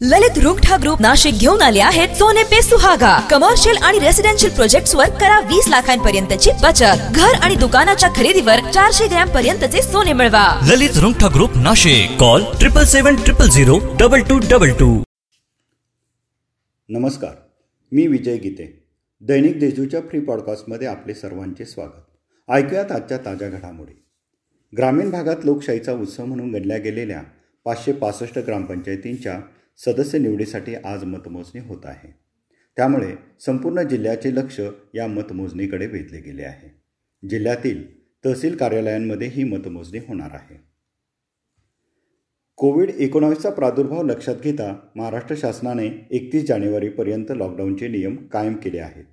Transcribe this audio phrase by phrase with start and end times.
[0.00, 3.18] ललित Rungta group Nashik घेऊन आले आहेत सोने पे सुहागा.
[3.30, 7.00] कमर्शियल आणि रेसिडेन्शियल प्रोजेक्ट वर करा वीस लाखांपर्यंतची बचत.
[7.14, 10.44] घर आणि दुकानाच्या खरेदीवर चारशे ग्रॅम पर्यंतचे सोने मिळवा.
[10.66, 12.16] Lalit Rungtha group Nashik.
[12.20, 14.90] Call triple seven triple zero double two double two
[16.88, 17.34] नमस्कार
[17.92, 18.70] मी विजय गीते.
[19.22, 22.00] दैनिक देशूच्या फ्री पॉडकास्टमध्ये आपले सर्वांचे स्वागत.
[22.48, 24.02] ऐकूयात आजच्या ताज्या घडामोडी.
[24.76, 27.22] ग्रामीण भागात लोकशाहीचा उत्सव म्हणून गणल्या गेलेल्या
[27.64, 29.40] पाचशे पासष्ट ग्रामपंचायतींच्या
[29.84, 32.14] सदस्य निवडीसाठी आज मतमोजणी होत आहे.
[32.76, 34.60] त्यामुळे संपूर्ण जिल्ह्याचे लक्ष
[34.94, 36.82] या मतमोजणीकडे वेधले गेले आहे.
[37.28, 40.60] जिल्ह्यातील तहसील कार्यालयांमध्ये ही मतमोजणी होणार आहे.
[42.56, 49.04] कोविड एकोणावीसचा प्रादुर्भाव लक्षात घेता महाराष्ट्र शासनाने एकतीस जानेवारीपर्यंत लॉकडाऊनचे नियम कायम केले आहेत.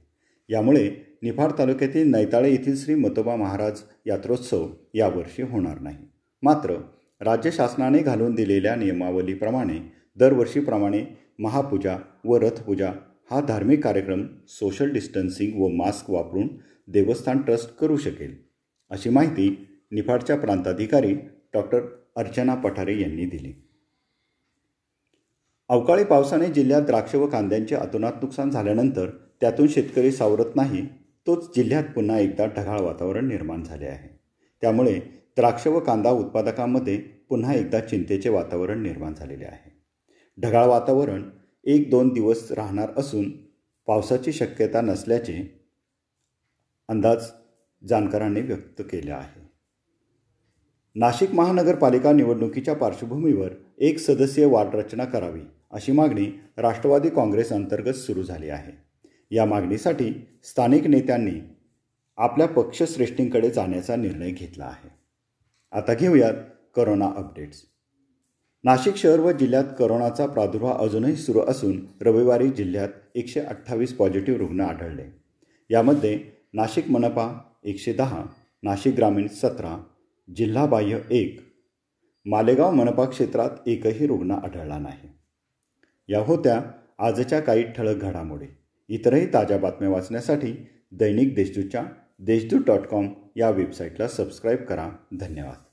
[0.50, 5.98] यामुळे निफाड तालुक्यातील नैताळे येथील श्री मतोबा महाराज यात्रोत्सव यावर्षी होणार नाही.
[6.42, 6.82] मात्र
[7.22, 11.06] राज्य शासनाने घालून दिलेल्या नियमावलीप्रमाणे दरवर्षीप्रमाणे
[11.40, 12.92] महापूजा व रथपूजा
[13.32, 16.48] हा धार्मिक कार्यक्रम सोशल डिस्टन्सिंग व मास्क वापरून
[16.88, 18.36] देवस्थान ट्रस्ट करू शकेल.
[18.90, 21.14] अशी माहिती निफाडच्या प्रांताधिकारी
[21.54, 21.82] डॉक्टर
[22.16, 23.54] अर्चना पठारे यांनी दिली.
[25.70, 29.10] अवकाळी पावसाने जिल्ह्यात द्राक्ष व कांद्यांचे अतोनात नुकसान झाल्यानंतर
[29.42, 30.86] त्यातून शेतकरी सावरत नाही
[31.28, 34.20] तोच जिल्ह्यात पुन्हा एकदा ढगाळ वातावरण निर्माण झाले आहे.
[34.62, 35.00] त्यामुळे
[35.38, 36.98] द्राक्ष व कांदा उत्पादकांमध्ये
[37.30, 39.75] पुन्हा एकदा चिंतेचे वातावरण निर्माण झालेले आहे.
[40.42, 41.30] ढगाळ वातावरण
[41.64, 43.32] एक दोन दिवस राहणार असून
[43.88, 45.66] पावसाची शक्यता नसल्याचे
[46.88, 47.26] अंदाज
[47.88, 49.42] जाणकारांनी व्यक्त केला आहे.
[50.96, 58.24] नाशिक महानगरपालिका निवडणुकीच्या पार्श्वभूमीवर एक सदस्यीय वार्ड रचना करावी अशी मागणी राष्ट्रवादी काँग्रेस अंतर्गत सुरू
[58.24, 58.72] झाली आहे.
[59.32, 61.40] या मागणीसाठी स्थानिक नेत्यांनी
[62.18, 64.90] आपल्या पक्षश्रेष्ठींकडे जाण्याचा निर्णय घेतला आहे.
[65.72, 66.34] आता घेऊयात
[66.76, 67.62] करोना अपडेट्स.
[68.66, 74.62] नाशिक शहर व जिल्ह्यात करोनाचा प्रादुर्भाव अजूनही सुरू असून रविवारी जिल्ह्यात एकशे अठ्ठावीस पॉझिटिव्ह रुग्ण
[74.62, 75.04] आढळले.
[75.70, 76.20] यामध्ये
[76.54, 78.26] नाशिक मनपा एकशे दहा
[78.64, 79.84] नाशिक ग्रामीण सतरा
[80.36, 81.40] जिल्हा बाह्य एक
[82.26, 85.10] मालेगाव मनपा क्षेत्रात एकही रुग्ण आढळला नाही.
[86.10, 86.62] या होत्या
[87.00, 88.46] आजच्या काही ठळक घडामोडी.
[88.90, 91.84] इतरही ताज्या बातम्या वाचण्यासाठी दैनिक देशदूतच्या
[92.20, 94.90] देशदूत डॉट कॉम या वेबसाईटला सबस्क्राईब करा.
[95.20, 95.65] धन्यवाद.